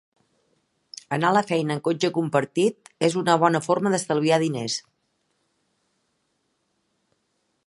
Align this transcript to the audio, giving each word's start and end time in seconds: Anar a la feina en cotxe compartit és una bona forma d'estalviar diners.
Anar 1.17 1.29
a 1.31 1.35
la 1.37 1.43
feina 1.51 1.75
en 1.75 1.83
cotxe 1.89 2.11
compartit 2.15 2.91
és 3.09 3.19
una 3.23 3.37
bona 3.45 3.63
forma 3.69 3.95
d'estalviar 3.97 4.43
diners. 4.45 4.81